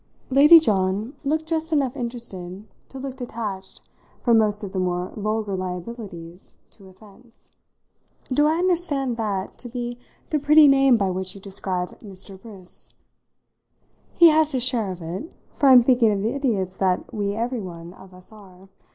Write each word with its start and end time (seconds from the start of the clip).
Lady 0.31 0.59
John 0.59 1.13
looked 1.23 1.45
just 1.45 1.71
enough 1.71 1.95
interested 1.95 2.67
to 2.89 2.97
look 2.97 3.17
detached 3.17 3.81
from 4.23 4.39
most 4.39 4.63
of 4.63 4.71
the 4.73 4.79
more 4.79 5.11
vulgar 5.15 5.55
liabilities 5.55 6.55
to 6.71 6.89
offence. 6.89 7.51
"Do 8.33 8.47
I 8.47 8.57
understand 8.57 9.15
that 9.17 9.59
to 9.59 9.69
be 9.69 9.99
the 10.31 10.39
pretty 10.39 10.67
name 10.67 10.97
by 10.97 11.11
which 11.11 11.35
you 11.35 11.39
describe 11.39 11.99
Mr. 11.99 12.41
Briss?" 12.41 12.89
"He 14.15 14.29
has 14.29 14.53
his 14.53 14.63
share 14.63 14.91
of 14.91 15.03
it, 15.03 15.31
for 15.53 15.69
I'm 15.69 15.83
thinking 15.83 16.11
of 16.11 16.23
the 16.23 16.33
idiots 16.33 16.77
that 16.77 17.13
we 17.13 17.35
everyone 17.35 17.93
of 17.93 18.15
us 18.15 18.33
are. 18.33 18.69